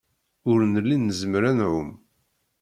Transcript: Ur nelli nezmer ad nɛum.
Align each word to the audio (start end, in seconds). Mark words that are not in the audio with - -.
Ur 0.51 0.59
nelli 0.73 0.97
nezmer 0.97 1.43
ad 1.49 1.55
nɛum. 1.57 1.89